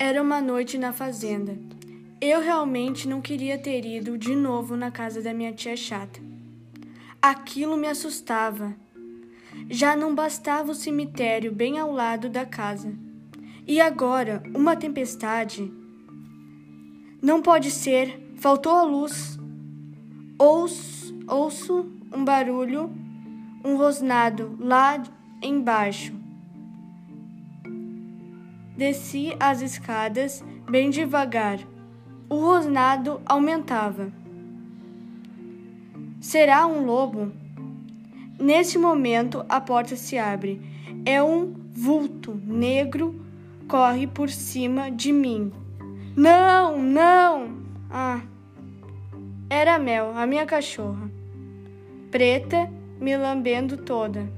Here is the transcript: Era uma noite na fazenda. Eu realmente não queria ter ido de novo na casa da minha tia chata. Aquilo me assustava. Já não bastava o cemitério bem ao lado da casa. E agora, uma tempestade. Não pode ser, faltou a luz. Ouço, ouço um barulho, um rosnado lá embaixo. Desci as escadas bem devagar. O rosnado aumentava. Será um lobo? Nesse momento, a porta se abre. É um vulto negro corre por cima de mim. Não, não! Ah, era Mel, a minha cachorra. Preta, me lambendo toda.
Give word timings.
Era 0.00 0.22
uma 0.22 0.40
noite 0.40 0.78
na 0.78 0.92
fazenda. 0.92 1.58
Eu 2.20 2.40
realmente 2.40 3.08
não 3.08 3.20
queria 3.20 3.58
ter 3.58 3.84
ido 3.84 4.16
de 4.16 4.36
novo 4.36 4.76
na 4.76 4.92
casa 4.92 5.20
da 5.20 5.34
minha 5.34 5.52
tia 5.52 5.76
chata. 5.76 6.20
Aquilo 7.20 7.76
me 7.76 7.88
assustava. 7.88 8.76
Já 9.68 9.96
não 9.96 10.14
bastava 10.14 10.70
o 10.70 10.74
cemitério 10.74 11.52
bem 11.52 11.80
ao 11.80 11.90
lado 11.90 12.28
da 12.28 12.46
casa. 12.46 12.94
E 13.66 13.80
agora, 13.80 14.40
uma 14.54 14.76
tempestade. 14.76 15.68
Não 17.20 17.42
pode 17.42 17.68
ser, 17.72 18.32
faltou 18.36 18.76
a 18.76 18.84
luz. 18.84 19.36
Ouço, 20.38 21.12
ouço 21.26 21.90
um 22.14 22.24
barulho, 22.24 22.88
um 23.64 23.76
rosnado 23.76 24.56
lá 24.60 25.02
embaixo. 25.42 26.14
Desci 28.78 29.34
as 29.40 29.60
escadas 29.60 30.44
bem 30.70 30.88
devagar. 30.88 31.58
O 32.28 32.36
rosnado 32.36 33.20
aumentava. 33.26 34.12
Será 36.20 36.64
um 36.64 36.86
lobo? 36.86 37.32
Nesse 38.38 38.78
momento, 38.78 39.44
a 39.48 39.60
porta 39.60 39.96
se 39.96 40.16
abre. 40.16 40.62
É 41.04 41.20
um 41.20 41.56
vulto 41.72 42.40
negro 42.46 43.20
corre 43.66 44.06
por 44.06 44.30
cima 44.30 44.92
de 44.92 45.12
mim. 45.12 45.52
Não, 46.16 46.80
não! 46.80 47.58
Ah, 47.90 48.20
era 49.50 49.76
Mel, 49.76 50.12
a 50.16 50.24
minha 50.24 50.46
cachorra. 50.46 51.10
Preta, 52.12 52.70
me 53.00 53.16
lambendo 53.16 53.76
toda. 53.76 54.37